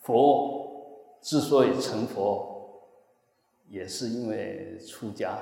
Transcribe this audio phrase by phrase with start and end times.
[0.00, 2.82] 佛之所以成佛，
[3.68, 5.38] 也是因为出家。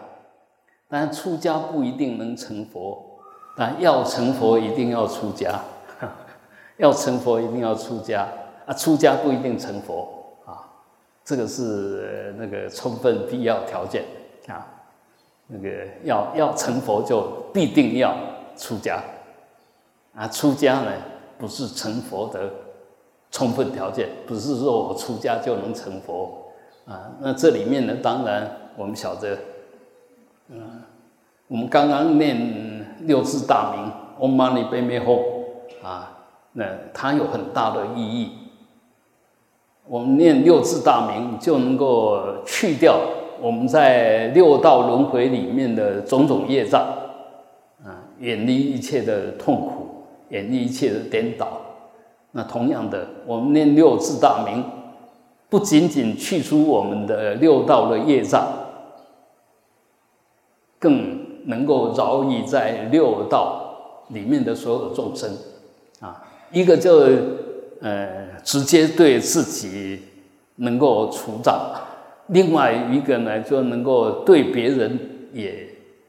[0.89, 3.19] 但出家不一定能成佛，
[3.57, 5.61] 但要成佛一定要出家。
[6.79, 8.29] 要成佛一定要出家
[8.65, 10.09] 啊，出家不一定成佛
[10.47, 10.71] 啊，
[11.25, 14.05] 这个是那个充分必要条件
[14.47, 14.65] 啊。
[15.49, 15.69] 那个
[16.05, 17.21] 要要成佛就
[17.53, 18.17] 必定要
[18.57, 19.03] 出家
[20.15, 20.93] 啊，出家呢
[21.37, 22.49] 不是成佛的
[23.31, 26.53] 充分条件，不是说我出家就能成佛
[26.87, 27.13] 啊。
[27.21, 29.39] 那这里面呢，当然我们晓得，
[30.49, 30.83] 嗯，
[31.47, 36.15] 我们刚刚念六字大名 Om Mani p a m e Ho” 啊。
[36.53, 38.33] 那它有很大的意义。
[39.87, 42.99] 我们念六字大名，就能够去掉
[43.41, 46.83] 我们在六道轮回里面的种种业障，
[47.85, 51.58] 啊，远离一切的痛苦，远离一切的颠倒。
[52.33, 54.63] 那同样的，我们念六字大名，
[55.49, 58.47] 不仅仅去除我们的六道的业障，
[60.79, 65.31] 更能够饶益在六道里面的所有众生，
[66.01, 66.25] 啊。
[66.51, 67.07] 一个就
[67.81, 70.01] 呃直接对自己
[70.57, 71.59] 能够除障，
[72.29, 74.99] 另外一个呢就能够对别人
[75.33, 75.67] 也，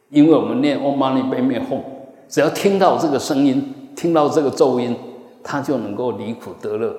[0.09, 1.81] 因为我们念 Om Mani Padme Hum，
[2.27, 4.95] 只要听到这个声音，听到这个咒音，
[5.43, 6.95] 他就能够离苦得乐。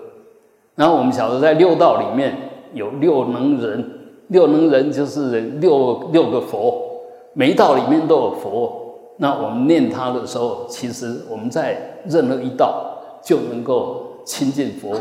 [0.75, 2.37] 然后我们晓得在六道里面
[2.73, 7.03] 有六能人，六能人就是六六个佛，
[7.35, 8.77] 每一道里面都有佛。
[9.19, 12.87] 那我们念他的时候，其实我们在任何一道。
[13.23, 14.95] 就能够亲近佛，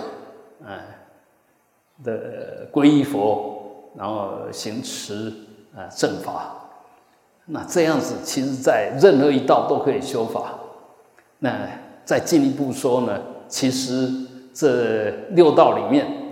[0.61, 0.75] 啊
[2.03, 3.61] 的皈依佛，
[3.95, 5.33] 然后行持
[5.73, 6.53] 啊正法，
[7.45, 10.53] 那这样子，其实在任何一道都可以修法。
[11.39, 11.65] 那
[12.03, 13.17] 再进一步说呢，
[13.49, 14.09] 其实
[14.53, 16.31] 这六道里面，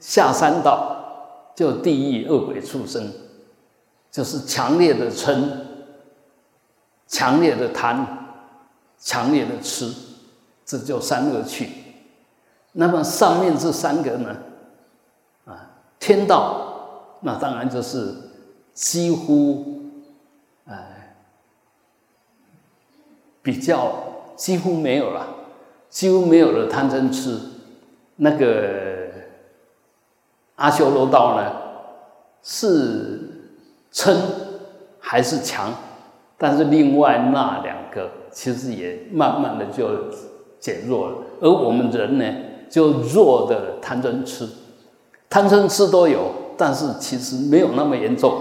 [0.00, 3.12] 下三道就地狱恶鬼畜生，
[4.10, 5.44] 就是强烈的嗔，
[7.06, 8.16] 强烈的贪。
[9.02, 9.90] 强烈的吃，
[10.62, 11.70] 这叫三恶趣。
[12.72, 14.36] 那么上面这三个呢？
[15.46, 18.14] 啊，天道，那当然就是
[18.74, 19.90] 几乎，
[20.66, 21.16] 哎，
[23.40, 24.09] 比较
[24.40, 25.26] 几乎没有了，
[25.90, 27.36] 几乎没有了贪嗔痴。
[28.16, 28.48] 那个
[30.54, 31.52] 阿修罗道呢，
[32.42, 33.20] 是
[33.92, 34.16] 嗔
[34.98, 35.70] 还是强？
[36.38, 38.08] 但是另外那两个。
[38.32, 39.88] 其实也慢慢的就
[40.60, 42.24] 减弱了，而我们人呢，
[42.70, 44.48] 就弱的贪嗔痴，
[45.28, 48.32] 贪嗔痴都有，但是其实没有那么严重。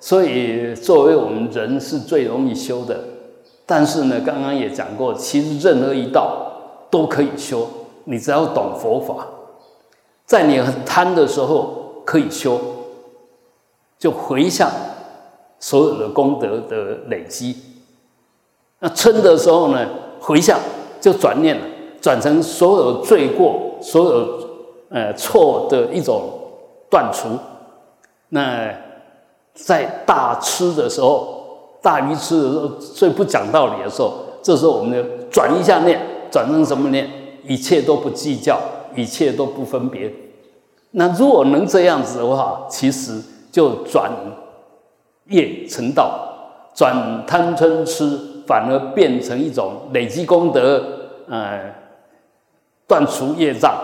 [0.00, 2.98] 所以作为我们人是最容易修的。
[3.66, 6.46] 但是呢，刚刚也讲过，其实任何一道
[6.88, 7.66] 都可以修，
[8.04, 9.26] 你只要懂佛法，
[10.24, 12.60] 在你很贪的时候可以修，
[13.98, 14.70] 就回向
[15.58, 17.56] 所有的功德的累积。
[18.78, 19.84] 那嗔的时候呢，
[20.20, 20.60] 回向
[21.00, 21.66] 就转念了，
[22.00, 24.48] 转成所有罪过、所有
[24.90, 26.30] 呃错的一种
[26.88, 27.28] 断除。
[28.28, 28.72] 那
[29.54, 31.35] 在大吃的时候，
[31.86, 36.00] 大鱼吃的时候，最不讲道理的时候，这时候我们就转一下念，
[36.32, 37.08] 转成什么念？
[37.44, 38.58] 一切都不计较，
[38.96, 40.12] 一切都不分别。
[40.90, 44.10] 那如果能这样子的话，其实就转
[45.28, 48.18] 业成道，转贪嗔痴。
[48.46, 50.80] 反而变成一种累积功德，
[51.28, 51.74] 呃，
[52.86, 53.74] 断除业障，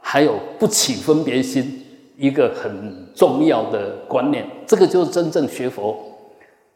[0.00, 1.86] 还有不起分别心，
[2.16, 4.44] 一个很重要的观念。
[4.66, 5.96] 这个就是真正学佛。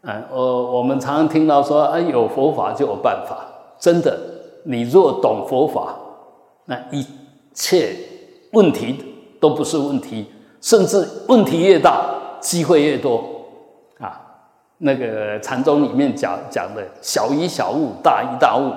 [0.06, 3.38] 嗯，我我们常常听到说，啊，有佛法就有办法。
[3.78, 4.18] 真的，
[4.64, 5.96] 你若懂佛法，
[6.66, 7.06] 那一
[7.52, 7.96] 切
[8.52, 8.96] 问题
[9.40, 10.26] 都不是问题，
[10.60, 12.04] 甚至问题越大，
[12.40, 13.16] 机会越多。
[13.98, 14.20] 啊
[14.78, 18.72] 那个禅宗里面讲讲的小一小悟，大一大悟，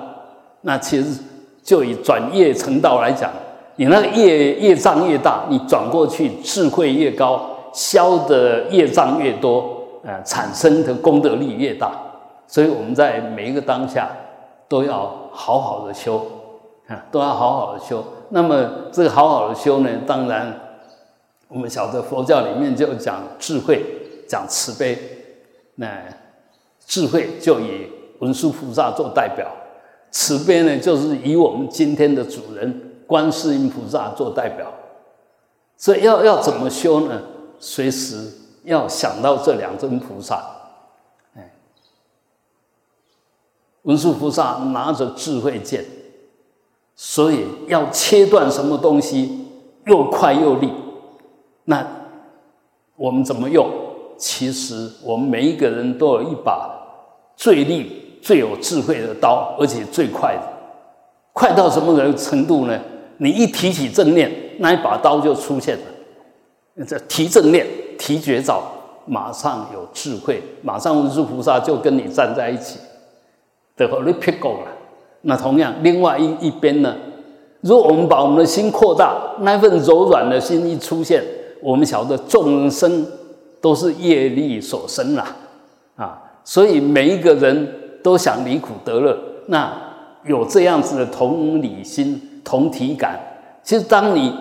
[0.62, 1.20] 那其实
[1.62, 3.30] 就以转业成道来讲，
[3.76, 11.92] 你那个业业障越大，你转过去智慧越高，消的业障越多，呃，产生的功德力越大。
[12.46, 14.10] 所以我们在每一个当下
[14.68, 16.26] 都要好好的修，
[16.86, 18.04] 啊，都要好好的修。
[18.30, 20.58] 那么这个好好的修呢，当然
[21.48, 23.84] 我们晓得佛教里面就讲智慧，
[24.26, 24.98] 讲慈悲。
[25.74, 26.02] 那
[26.86, 27.86] 智慧就以
[28.20, 29.46] 文殊菩萨做代表，
[30.10, 34.72] 慈悲呢就是以我们今天的主人观世音菩萨做代表。
[35.76, 37.20] 所以要要怎么修呢？
[37.58, 38.30] 随时
[38.64, 40.42] 要想到这两尊菩萨。
[41.34, 41.52] 哎，
[43.82, 45.84] 文殊菩萨拿着智慧剑，
[46.94, 49.46] 所以要切断什么东西
[49.86, 50.72] 又快又利。
[51.64, 51.86] 那
[52.96, 53.68] 我们怎么用？
[54.16, 56.68] 其实我们每一个人都有一把
[57.36, 60.42] 最利、最有智慧的刀，而且最快的。
[61.32, 62.80] 快到什么程度呢？
[63.18, 66.84] 你一提起正念，那一把刀就出现了。
[66.84, 67.64] 这提正念、
[67.98, 68.62] 提绝招，
[69.06, 72.78] 马上有智慧，马上文殊菩萨就跟你站在一起，
[73.76, 74.68] 得和你撇够了。
[75.22, 76.94] 那同样，另外一一边呢？
[77.60, 81.22] 如果我们把我们的心扩大，那份柔软的心一出现，
[81.60, 83.04] 我们晓得众生
[83.60, 85.34] 都是业力所生啦，
[85.96, 87.68] 啊，所以每一个人
[88.00, 89.18] 都想离苦得乐。
[89.46, 89.72] 那
[90.24, 93.18] 有这样子的同理心、同体感，
[93.64, 94.32] 其实当你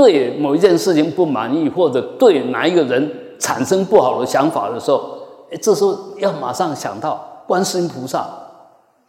[0.00, 5.18] 对某一件事情不满意，或者对哪一个人产生不好的想法的时候，
[5.60, 8.26] 这时候要马上想到观世音菩萨。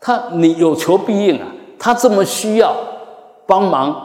[0.02, 1.48] 他你有求必应啊！
[1.78, 2.76] 他这么需要
[3.46, 3.96] 帮忙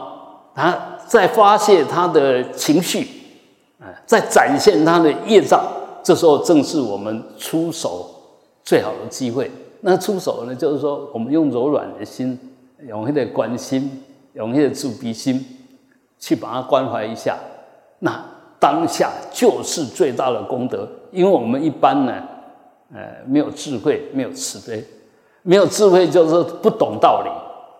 [0.53, 3.07] 啊，在发泄他的情绪，
[3.79, 5.59] 啊，在展现他的业障，
[6.03, 8.07] 这时候正是我们出手
[8.63, 9.51] 最好的机会。
[9.81, 12.39] 那出手呢，就是说我们用柔软的心，
[12.87, 15.43] 用那个关心，用那个慈悲心，
[16.19, 17.37] 去把他关怀一下。
[17.99, 18.23] 那
[18.59, 22.23] 当下就是最大的功德，因为我们一般呢，
[22.93, 24.83] 呃，没有智慧，没有慈悲。
[25.43, 27.29] 没有智慧就是不懂道理，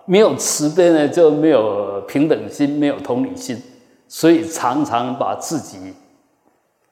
[0.05, 3.61] 没有慈悲呢就没有平等心，没有同理心，
[4.07, 5.93] 所以常常把自己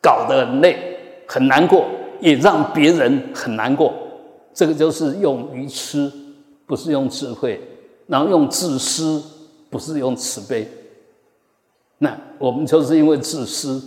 [0.01, 0.97] 搞得很累、
[1.27, 1.85] 很难过，
[2.19, 3.93] 也让别人很难过。
[4.53, 6.11] 这个就是用愚痴，
[6.65, 7.57] 不是用智慧；
[8.07, 9.23] 然后用自私，
[9.69, 10.67] 不是用慈悲。
[11.97, 13.81] 那我们就是因为自私，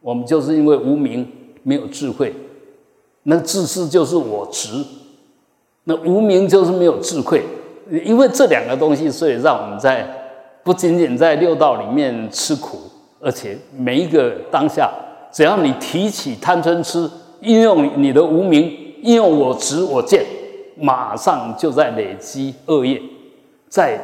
[0.00, 1.26] 我们就是因为无名，
[1.62, 2.34] 没有智慧。
[3.24, 4.84] 那自私就是我执。
[5.84, 7.44] 那无名就是没有智慧，
[8.04, 10.06] 因为这两个东西，所以让我们在
[10.62, 12.78] 不仅仅在六道里面吃苦，
[13.20, 14.90] 而且每一个当下，
[15.30, 17.10] 只要你提起贪嗔痴，
[17.42, 20.24] 应用你的无名，应用我执我见，
[20.76, 22.98] 马上就在累积恶业，
[23.68, 24.00] 在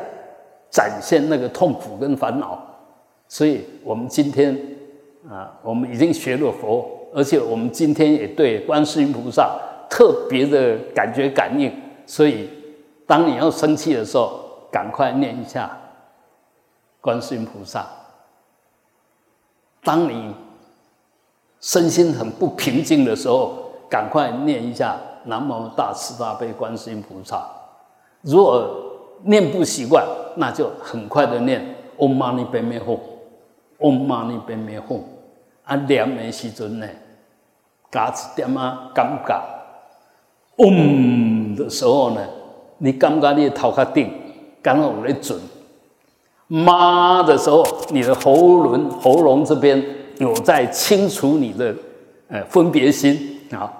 [0.70, 2.62] 展现那个痛苦跟烦恼。
[3.30, 4.58] 所以我们今天
[5.30, 6.84] 啊，我们已经学了佛，
[7.14, 9.56] 而且我们今天也对观世音菩萨。
[9.88, 11.72] 特别的感觉感应，
[12.06, 12.48] 所以
[13.08, 14.40] 当你要生气的时候，
[14.70, 15.76] 赶快念一下
[17.00, 17.82] 观世音菩萨；
[19.82, 20.32] 当你
[21.60, 27.44] 身心很不平静的时候，赶快念一下南无大慈大悲观世音菩萨。
[28.22, 28.70] 如果
[29.24, 30.06] 念不习惯，
[30.36, 32.44] 那就很快的念 Om Mani
[33.80, 35.00] Padme Hum，Om Mani Padme Hum。
[35.64, 36.86] 啊，念的时阵呢，
[37.90, 39.40] 加一点啊感觉。
[40.56, 42.20] 嗡的时候呢，
[42.78, 44.12] 你感觉你的头壳顶
[44.62, 45.38] 刚好有咧准；
[46.48, 49.82] 妈的时候，你的喉咙喉咙这边
[50.18, 51.74] 有在清除你的
[52.28, 53.72] 呃分别心啊。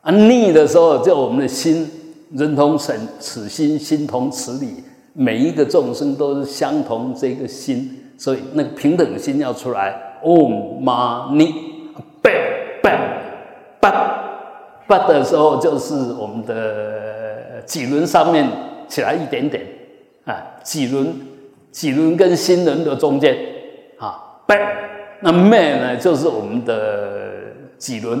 [0.00, 1.90] 啊逆的时候，就我们的心
[2.32, 4.82] 人同神此心，心同此理，
[5.12, 10.18] 每一个众生都是相同这个心，所以那个平等心要出来。
[10.24, 11.54] 嗡嘛呢
[12.20, 12.30] 叭
[12.82, 12.90] 叭
[13.80, 14.24] 叭。
[14.88, 18.48] 发的时候就是我们的脊轮上面
[18.88, 19.62] 起来一点点
[20.24, 21.14] 啊，脊轮、
[21.70, 23.36] 脊轮跟心轮的中间
[23.98, 24.56] 啊，背
[25.20, 27.30] 那脉呢就是我们的
[27.76, 28.18] 脊轮，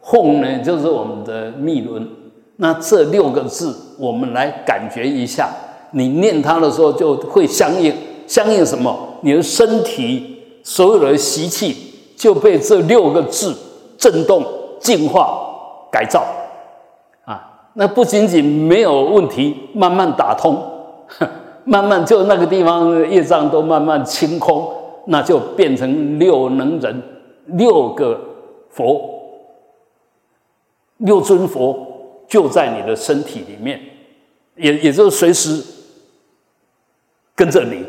[0.00, 2.08] 吽呢就是我们的密轮。
[2.56, 5.48] 那这六个字，我们来感觉一下，
[5.90, 7.92] 你念它的时候就会相应，
[8.28, 9.13] 相应什么？
[9.24, 11.74] 你的身体所有的习气
[12.14, 13.56] 就被这六个字
[13.96, 14.44] 震动
[14.78, 15.40] 净化。
[15.90, 16.26] 改造
[17.24, 20.60] 啊，那不仅仅没有问题，慢慢打通，
[21.62, 24.74] 慢慢就那个地方业障都慢慢清空，
[25.06, 27.00] 那就变成六能人，
[27.46, 28.20] 六个
[28.70, 29.08] 佛，
[30.96, 31.78] 六尊佛
[32.26, 33.80] 就在你的身体里面，
[34.56, 35.62] 也也就随时
[37.36, 37.84] 跟着你，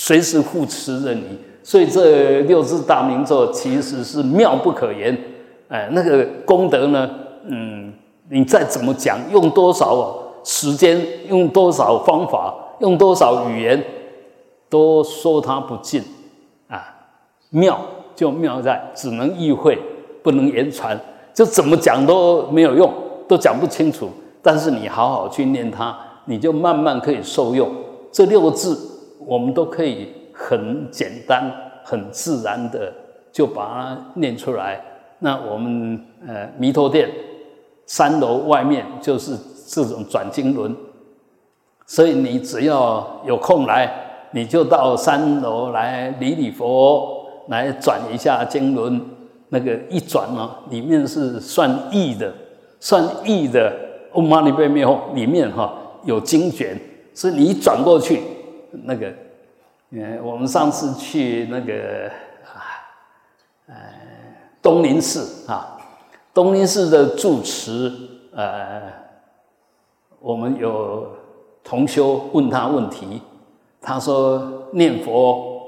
[0.00, 1.24] 随时护持着你，
[1.60, 5.18] 所以这六字大明咒其实是妙不可言，
[5.66, 7.10] 哎，那个功德呢？
[7.42, 7.92] 嗯，
[8.30, 13.84] 你再怎么讲，用多少时间，用多少方法，用多少语言，
[14.70, 16.00] 都说它不尽
[16.68, 16.94] 啊！
[17.50, 17.80] 妙
[18.14, 19.76] 就妙在只能意会，
[20.22, 20.96] 不能言传，
[21.34, 22.88] 就怎么讲都没有用，
[23.26, 24.08] 都讲不清楚。
[24.40, 27.68] 但是你好好去念它，你就慢慢可以受用。
[28.12, 28.78] 这六个字，
[29.28, 31.52] 我们都可以很简单、
[31.84, 32.92] 很自然的
[33.30, 34.80] 就把它念出来。
[35.18, 37.08] 那我们呃弥陀殿。
[37.90, 39.34] 三楼外面就是
[39.66, 40.76] 这种转经轮，
[41.86, 43.90] 所以你只要有空来，
[44.32, 49.00] 你就到三楼来礼礼佛，来转一下经轮。
[49.48, 52.30] 那个一转呢，里面是算义的，
[52.78, 53.74] 算义的。
[54.12, 55.72] 欧玛尼贝灭后里面哈
[56.04, 56.78] 有经卷，
[57.14, 58.20] 所以你一转过去，
[58.70, 59.12] 那个，
[59.90, 62.08] 嗯，我们上次去那个
[62.44, 62.86] 啊，
[63.66, 63.74] 呃，
[64.62, 65.78] 东林寺啊，
[66.32, 67.92] 东林寺的住持，
[68.34, 68.82] 呃，
[70.20, 71.06] 我们有
[71.62, 73.22] 同修问他问题，
[73.80, 75.60] 他说念佛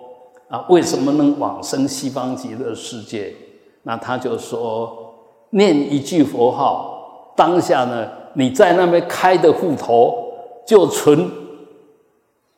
[0.48, 3.34] 啊，为什么能往生西方极乐世界？
[3.82, 5.14] 那他就说
[5.50, 8.08] 念一句佛号，当下呢。
[8.34, 10.32] 你在那边开的户头
[10.64, 11.28] 就存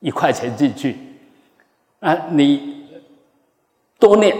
[0.02, 0.94] 一块钱进去，
[2.00, 2.84] 啊，你
[3.98, 4.36] 多念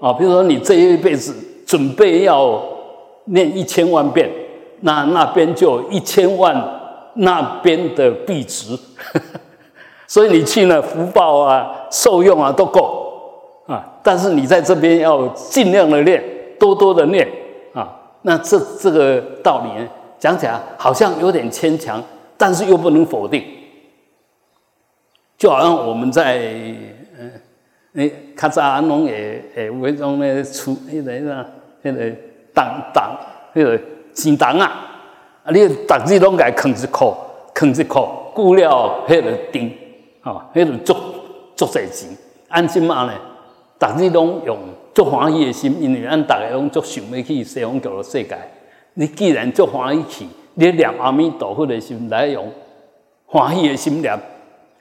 [0.00, 1.32] 啊，比如说你这一辈子
[1.64, 2.62] 准备要
[3.26, 4.28] 念一千万遍，
[4.80, 6.54] 那那边就一千万
[7.14, 8.76] 那边的币值，
[10.06, 16.22] 所以你去呢福报啊、受用啊都够啊，但是你在这边要尽量的念，
[16.58, 17.26] 多多的念
[17.72, 17.88] 啊，
[18.22, 19.88] 那这这个道理呢？
[20.18, 22.02] 讲起来好像有点牵强，
[22.36, 23.44] 但是又不能否定。
[25.36, 26.38] 就好像我们在
[27.18, 27.30] 嗯，
[27.92, 31.46] 你卡扎安农也诶，有迄种咧出迄个啥，
[31.82, 32.16] 迄个
[32.52, 33.16] 当当
[33.54, 33.78] 迄个
[34.12, 34.72] 钱当啊，
[35.44, 37.14] 啊，你逐日拢该囥一箍，
[37.54, 39.72] 囥一箍，顾了迄个丁，
[40.22, 40.96] 吼，迄个足
[41.56, 42.10] 足侪钱。
[42.48, 43.12] 安怎嘛呢？
[43.78, 44.56] 逐日拢用
[44.94, 48.38] 足欢喜的心，因为咱逐个拢足想要去西方极乐世界。
[48.94, 52.48] 你既然足欢喜去，你念阿弥陀佛的心来用
[53.26, 54.16] 欢喜的心念，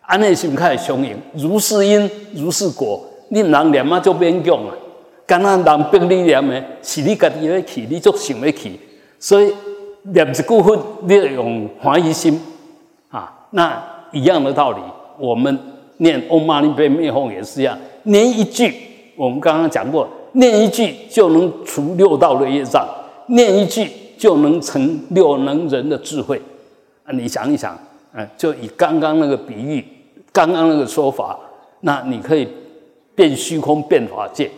[0.03, 3.03] 安尼心开始相应，如是因如是果。
[3.29, 4.73] 你人念啊就勉强啊，
[5.25, 8.79] 敢若人逼你念的，是你家己要去，你就想要去。
[9.17, 9.53] 所以
[10.03, 12.39] 念一句佛，你要用怀疑心
[13.09, 13.47] 啊。
[13.51, 13.81] 那
[14.11, 14.79] 一样的道理，
[15.17, 15.57] 我们
[15.97, 18.73] 念嗡嘛呢叭咪吽也是一样，念一句，
[19.15, 22.87] 我们刚刚讲过，念一句就能除六道的业障，
[23.27, 23.89] 念一句。
[24.15, 26.41] 就能成六能人的智慧
[27.03, 27.11] 啊！
[27.11, 27.77] 你想一想，
[28.13, 29.85] 啊，就以刚刚那个比喻，
[30.31, 31.39] 刚刚那个说法，
[31.81, 32.47] 那你可以
[33.15, 34.49] 变虚空、变法界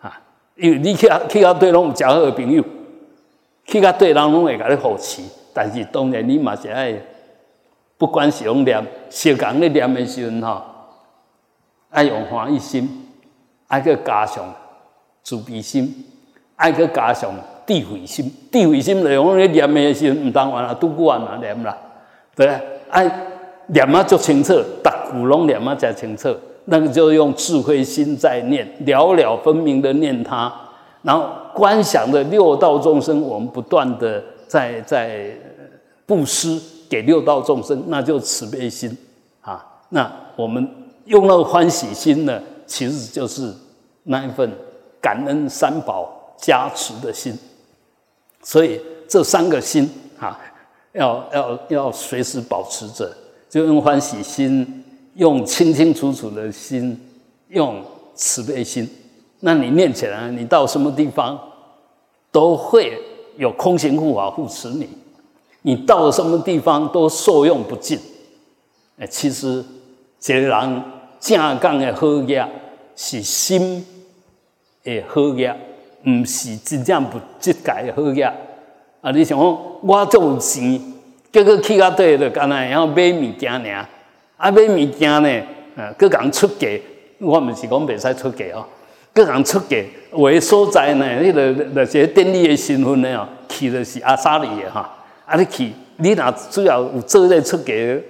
[0.00, 0.20] 啊！
[0.56, 2.64] 因为你去去到对拢有交好的朋友，
[3.66, 5.22] 去到对人拢会甲你扶持，
[5.52, 6.98] 但是当然你嘛是爱，
[7.98, 10.62] 不管是用念，小讲咧念的时阵吼，
[11.90, 13.06] 爱用欢喜心，
[13.68, 14.44] 爱去加上
[15.22, 16.04] 慈悲心，
[16.56, 17.32] 爱去加上。
[17.66, 21.76] 智慧心，智慧心来讲，你念的时候，唔当完啦，拄过完啦，念啦，
[22.36, 22.46] 对
[22.90, 23.26] 哎，
[23.66, 26.34] 念啊足清楚，逐句拢念啊才清楚，
[26.66, 30.52] 那个就用智慧心在念，了了分明的念它，
[31.02, 35.30] 然后观想的六道众生，我们不断的在在
[36.04, 38.96] 布施给六道众生，那就慈悲心
[39.40, 40.68] 啊，那我们
[41.06, 43.52] 用那个欢喜心呢，其实就是
[44.04, 44.50] 那一份
[45.00, 47.36] 感恩三宝加持的心。
[48.42, 49.90] 所以这三个心
[50.20, 50.38] 啊，
[50.96, 53.14] 要要要随时保持着，
[53.48, 54.84] 就用欢喜心，
[55.14, 56.98] 用清清楚楚的心，
[57.48, 57.82] 用
[58.14, 58.88] 慈悲心。
[59.40, 61.38] 那你念起来，你到什么地方
[62.32, 62.98] 都会
[63.36, 64.88] 有空行护法护持你，
[65.62, 67.98] 你到了什么地方都受用不尽。
[68.98, 69.64] 哎，其实
[70.24, 70.82] 一个人
[71.20, 72.46] 正讲的好业
[72.96, 73.84] 是心
[74.82, 75.54] 的好业。
[76.04, 78.32] 不是真正不积界好业
[79.06, 79.12] 啊！
[79.12, 80.82] 你想讲我做有钱，
[81.30, 83.86] 结果去到底就干那，然后买物件尔，
[84.36, 85.42] 啊买物件呢，
[85.76, 86.66] 啊，各人出价，
[87.20, 88.66] 我毋是讲袂使出价哦，
[89.14, 89.76] 各人出价，
[90.10, 94.92] 有诶所在呢，迄个那些典礼诶身份呢，去的是阿萨里诶哈，
[95.24, 98.02] 啊你去，你若主要有做咧出价诶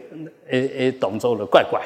[0.48, 1.78] 诶动作就怪怪，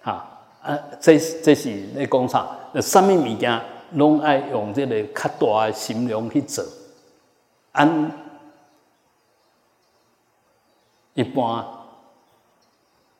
[0.00, 0.26] 哈
[0.62, 2.48] 啊，这这是咧讲啥？
[2.72, 3.60] 那什么物件？
[3.94, 6.62] 拢爱用这个较大的心量去做，
[7.72, 8.10] 按
[11.18, 11.64] 一般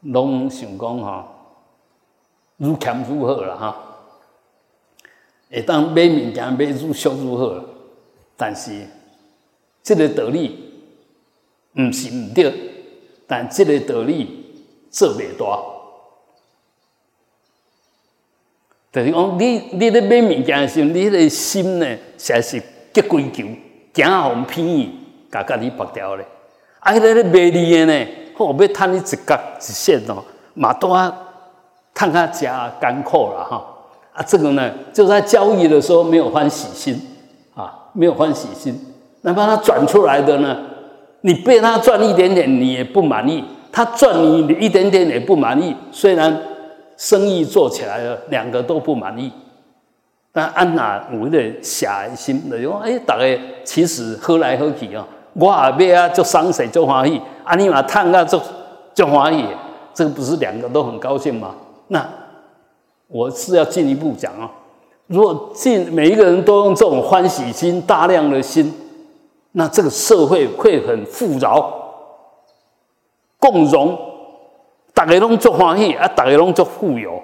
[0.03, 1.25] 拢想讲吼，
[2.59, 3.77] 愈俭愈好啦哈。
[5.51, 7.65] 会当买物件买愈俗愈好，
[8.37, 8.87] 但是
[9.83, 10.73] 这个道理
[11.73, 12.55] 毋是毋对，
[13.27, 14.47] 但这个道理
[14.91, 15.61] 做袂大。
[18.93, 21.87] 就是讲，你你咧买物件时，你个心呢，
[22.17, 22.63] 实在是
[22.93, 23.45] 急追求，
[23.93, 25.01] 惊互偏移，
[25.33, 26.25] 甲家己拔掉咧。
[26.81, 28.07] 啊，迄个卖你的呢，
[28.37, 30.23] 好要趁你一角一线哦，
[30.55, 31.13] 嘛都啊
[31.95, 33.65] 趁较加艰苦啦哈。
[34.13, 37.01] 啊，这个呢，就在交易的时候没有欢喜心
[37.55, 38.79] 啊，没有欢喜心。
[39.23, 40.57] 那么他转出来的呢，
[41.23, 43.45] 你被他赚一点点，你也不满意。
[43.71, 46.37] 他赚你一点点也不满意，虽然
[46.97, 49.31] 生意做起来了，两个都不满意。
[50.33, 55.07] 但安娜有的下心的，讲哎，大家其实喝来喝去啊，
[55.39, 58.41] 我也买啊，就伤谁就欢喜，啊你嘛叹啊就
[58.93, 59.45] 就欢喜，
[59.95, 61.55] 这个不是两个都很高兴吗？
[61.87, 62.07] 那
[63.07, 64.51] 我是要进一步讲啊，
[65.07, 68.75] 如果进每一个人都用这种欢喜心、大量的心，
[69.53, 71.73] 那这个社会会很富饶、
[73.39, 73.97] 共荣，
[74.93, 77.23] 大家拢做欢喜啊，大家拢做富有，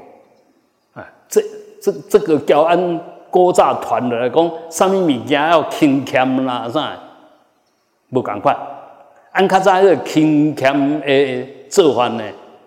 [0.94, 1.42] 哎，这。
[1.84, 6.98] 这这个叫按古早团来讲，什么物件要勤俭啦啥，
[8.14, 8.56] 无共款。
[9.32, 12.22] 按较早迄个勤俭的做法呢，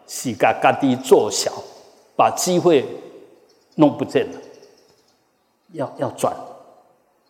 [0.05, 1.49] 是甲家己做小，
[2.15, 2.85] 把机会
[3.75, 4.37] 弄不见了。
[5.71, 6.33] 要要转，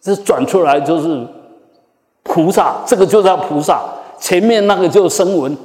[0.02, 1.28] 这转出来就是
[2.24, 3.84] 菩萨，这个就叫菩萨。
[4.20, 5.56] 前面那个就声闻，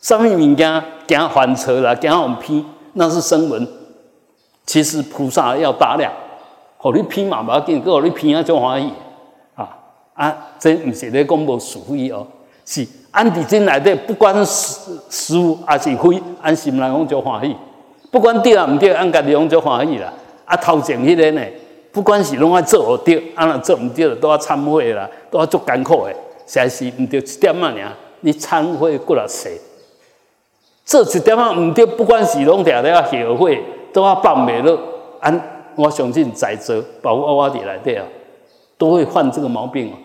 [0.00, 3.66] 什么物件行翻车啦，行往偏，那是声闻。
[4.66, 6.12] 其实菩萨要大量，
[6.76, 8.92] 互你偏嘛不要紧，搁互你偏啊就欢喜
[10.14, 10.36] 啊！
[10.58, 12.26] 这毋是咧讲无是非哦，
[12.64, 15.34] 是安伫真内底，不管是是
[15.66, 17.56] 还是非，安心来讲就欢喜。
[18.10, 20.12] 不管对啊毋对，按家己讲就欢喜啦。
[20.44, 21.42] 啊头前迄个呢，
[21.90, 26.12] 不管是拢爱做好对，啊若做毋对都要忏悔啦，都要足艰苦的。
[26.46, 29.50] 实在是毋对一点仔尔，你忏悔过来说，
[30.84, 33.62] 做一点仔毋对，不管是拢定定要后悔。
[33.92, 34.80] 都要放袂落，
[35.20, 35.38] 安
[35.74, 38.02] 我相信在座包括我伫内底啊，
[38.82, 39.98] 都会犯这个毛病啊。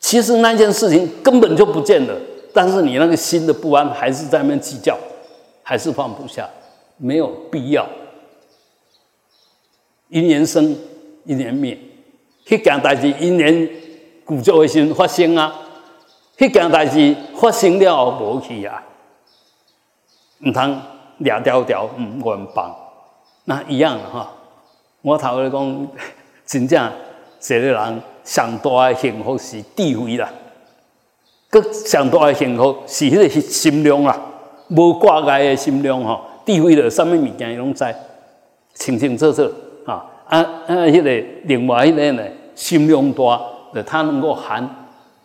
[0.00, 2.14] 其实那件事情根本就不见了，
[2.52, 4.98] 但是你那个心的不安还是在那边计较，
[5.62, 6.50] 还是放不下，
[6.96, 7.86] 没有必要。
[10.08, 10.76] 一年生，
[11.24, 11.78] 一年灭，
[12.44, 13.70] 迄件代志一年
[14.24, 15.54] 古旧的先发生啊，
[16.36, 18.82] 迄件代志发生了无去啊，
[20.44, 20.80] 唔通。
[21.18, 22.74] 两条条，嗯，我很棒，
[23.44, 24.32] 那一样的哈。
[25.02, 25.88] 我头来讲，
[26.46, 26.90] 真正
[27.40, 30.30] 这个人上大的幸福是智慧啦，
[31.50, 34.20] 佮上大的幸福是迄个心量啦，
[34.68, 36.20] 无挂碍的心量吼。
[36.46, 37.84] 智慧的什么物件拢知，
[38.74, 39.42] 清清楚楚
[39.86, 40.74] 啊啊啊！
[40.86, 42.24] 迄个另外一个呢，
[42.56, 43.40] 心量大，
[43.72, 44.68] 就他能够含，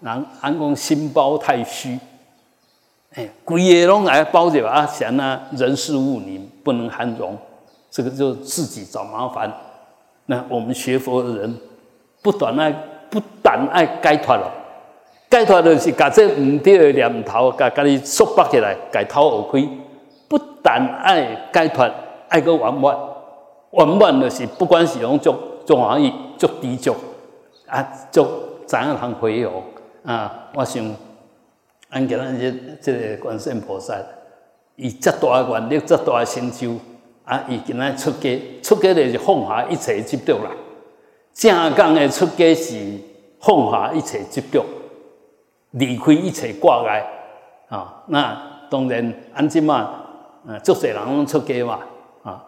[0.01, 1.97] 人安讲心包太虚。
[3.15, 4.86] 哎，鬼也拢来包着啊！
[4.86, 7.36] 想啊，人事物你不能含容，
[7.89, 9.51] 这个就自己找麻烦。
[10.28, 11.58] 那我们学佛的人，
[12.25, 12.73] 不断爱
[13.11, 14.51] 不但爱解脱咯，
[15.29, 19.69] 解脱就是把这唔对的念头，甲甲你束缚起来，解脱而开。
[20.27, 21.88] 不但爱解脱，
[22.27, 22.97] 爱个圆满，
[23.73, 25.35] 圆满就是不管是用足
[25.67, 26.95] 足欢喜、足知足
[27.67, 28.25] 啊，足
[28.65, 29.63] 怎样通回游
[30.03, 30.49] 啊？
[30.55, 30.83] 我想。
[31.91, 33.95] 咱今日这这个观世音菩萨，
[34.75, 36.71] 以这大的愿力、这大的成就，
[37.23, 40.49] 啊，伊今日出家，出家就是放下一切执着啦。
[41.35, 42.73] 正讲的出家是
[43.41, 44.65] 放下一切执着，
[45.71, 47.05] 离开一切挂碍
[47.67, 48.01] 啊。
[48.07, 49.89] 那当然，安即嘛，
[50.47, 51.79] 啊，足侪人拢出家嘛，
[52.23, 52.41] 啊，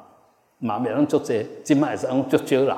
[0.59, 2.75] 嘛袂拢足侪，即嘛是讲足少人，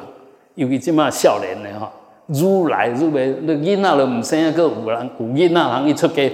[0.55, 1.91] 尤其即嘛少年的吼，
[2.27, 6.27] 愈来愈未，你囡仔都毋生，个有人有囡仔人去出家。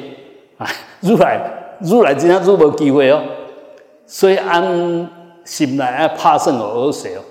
[0.58, 0.66] 啊，
[1.04, 1.38] 如来，
[1.82, 3.22] 愈来真正愈无机会哦，
[4.06, 4.64] 所以按
[5.44, 7.22] 心内爱拍算而说哦。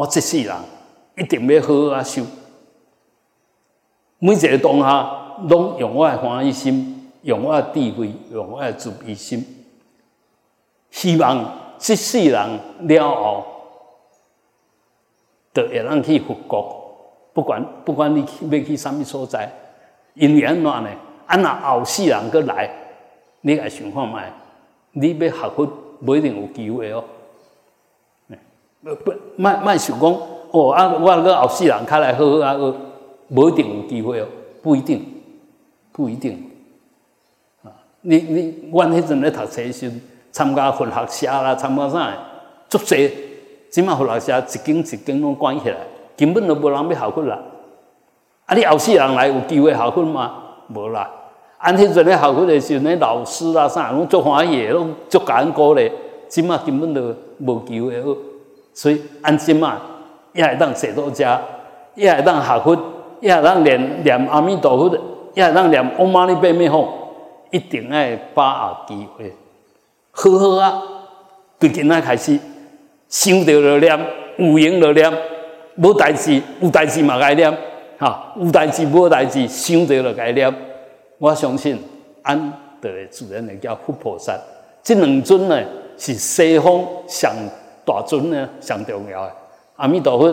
[0.00, 0.56] 我这世人
[1.18, 2.24] 一定要好好啊修，
[4.18, 9.44] 每一个当下拢用我的欢喜心，用我的智慧，用我的慈悲心，
[10.90, 11.44] 希望
[11.78, 13.44] 这世人了后，
[15.52, 16.78] 都会让去复国。
[17.34, 19.52] 不管不管你去要去什么所在。
[20.14, 20.88] 因为安怎呢？
[21.26, 22.70] 啊，那后世人搁来，
[23.42, 24.32] 你来想看卖，
[24.92, 25.66] 你要学佛，
[26.06, 27.04] 不一定有机会哦。
[28.82, 30.10] 不不，卖卖想讲
[30.52, 32.56] 哦，啊，我个后世人开来好好啊，
[33.28, 34.26] 无一定有机会哦，
[34.62, 35.04] 不一定，
[35.92, 36.50] 不一定。
[37.62, 37.68] 啊，
[38.00, 39.92] 你你，阮迄阵咧读册时，
[40.32, 42.12] 参加佛学社啦，参加啥，
[42.68, 43.10] 足济，
[43.70, 45.76] 即马佛学社一间一间拢关起来，
[46.16, 47.38] 根本都无人要学佛啦。
[48.46, 48.54] 啊！
[48.56, 50.42] 你后世人来有机会学分吗？
[50.74, 51.08] 无啦。
[51.58, 55.92] 安迄阵咧学分的时阵，咧老师啊啥，拢做欢喜，拢做感恩歌咧。
[56.28, 58.16] 即马根本都无机会学，
[58.72, 59.80] 所以安即马
[60.32, 61.40] 也会当写作家，
[61.94, 62.78] 也会当学分，
[63.20, 64.98] 也会当念念阿弥陀佛，
[65.34, 66.88] 也会当念唵嘛呢叭咪吽，
[67.50, 69.34] 一定爱把握机会。
[70.12, 70.82] 好好啊，
[71.58, 72.38] 对今仔开始，
[73.08, 73.98] 想到了念，
[74.38, 75.12] 有闲就念，
[75.76, 77.52] 无代志有代志嘛该念。
[77.98, 80.52] 哈，有代志无代志，想着了该念，
[81.18, 81.78] 我相信
[82.22, 84.32] 安的主人呢叫佛菩萨，
[84.82, 85.62] 这两尊呢
[85.98, 87.30] 是西方上
[87.90, 89.32] 大尊呢上重要的。
[89.76, 90.32] 阿弥陀佛、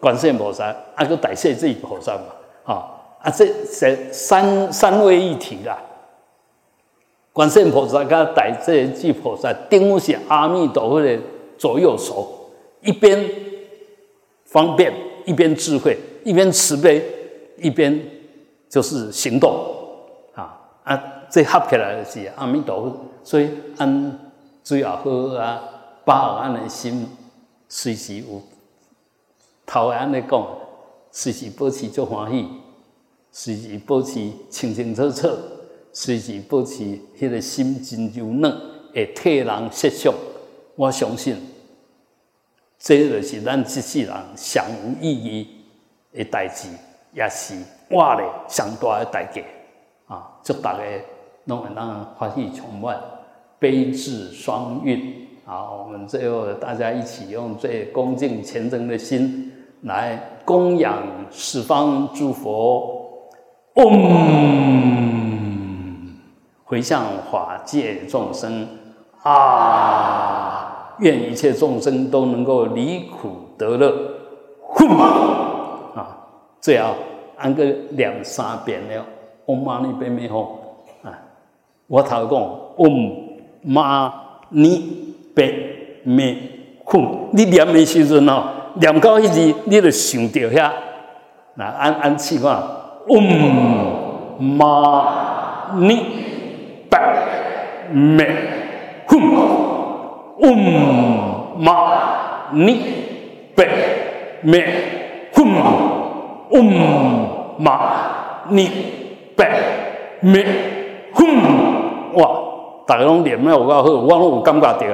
[0.00, 2.22] 观世音菩萨，阿个大势至菩萨嘛，
[2.64, 3.46] 哈啊这
[3.78, 5.76] 这三三位一体啦。
[7.32, 11.18] 观世音菩萨跟大势菩萨，顶是阿弥陀佛的
[11.58, 12.26] 左右手，
[12.80, 13.28] 一边
[14.44, 14.92] 方便，
[15.26, 17.04] 一边智慧，一边慈悲，
[17.58, 18.00] 一边
[18.68, 19.52] 就是行动。
[20.34, 24.18] 啊啊，这合起来是阿弥陀佛，所以安
[24.62, 25.60] 最也好啊，
[26.04, 27.08] 把安的心
[27.68, 28.42] 随时有，
[29.64, 30.46] 头安尼讲，
[31.10, 32.46] 随时保持足欢喜，
[33.32, 35.28] 随时保持清清楚楚，
[35.92, 36.84] 随时保持
[37.18, 38.52] 迄个心真柔软，
[38.92, 40.12] 会替人设想。
[40.76, 41.36] 我相信，
[42.78, 45.48] 这就是咱这世人上有意义
[46.12, 46.68] 的代志，
[47.14, 47.54] 也是
[47.88, 49.40] 我咧上大的代价。
[50.06, 50.82] 啊，祝大家
[51.44, 53.00] 拢会让欢喜充满，
[53.58, 55.23] 悲智双运。
[55.46, 59.52] 好，我们最后大家一起用最恭敬虔诚的心
[59.82, 63.10] 来供养十方诸佛。
[63.74, 63.92] 嗡，
[66.64, 68.66] 回向法界众生
[69.22, 73.28] 啊，愿一切众生都能够离苦
[73.58, 73.92] 得乐。
[74.62, 74.88] 哼，
[75.94, 76.26] 啊，
[76.58, 76.94] 最后
[77.36, 79.04] 按个两三遍了。
[79.44, 80.46] 嗡嘛呢呗咪吽
[81.02, 81.12] 啊！
[81.86, 82.32] 我头讲
[82.78, 83.12] 嗡
[83.60, 84.14] 嘛
[84.48, 85.54] 呢呗
[86.04, 86.36] 咪
[86.84, 88.44] 吽，你念的时阵哦，
[88.74, 90.70] 念到迄字，你就想到遐。
[91.54, 92.62] 那按按试看，
[93.08, 93.22] 嗡
[94.38, 96.00] 嘛呢
[96.90, 96.98] 呗
[97.92, 98.24] 咪
[99.06, 99.18] 吽，
[100.38, 100.56] 嗡
[101.58, 101.90] 嘛
[102.52, 102.78] 呢
[103.54, 103.68] 呗
[104.42, 104.58] 咪
[105.32, 105.44] 吽，
[106.50, 106.64] 嗡
[107.58, 107.90] 嘛
[108.50, 108.68] 呢。
[109.36, 109.50] 白
[110.20, 110.46] 灭
[111.12, 111.24] 哼
[112.12, 112.30] 哇！
[112.86, 114.86] 大家拢念了有够好，我拢有感觉到，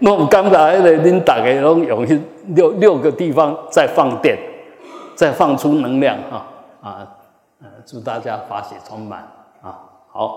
[0.00, 4.36] 拢有感觉迄个恁大概拢用去六六个地方在放电，
[5.14, 6.46] 在放出能量哈
[6.82, 7.08] 啊！
[7.62, 9.20] 呃，祝大家法喜充满
[9.62, 9.78] 啊！
[10.10, 10.30] 好。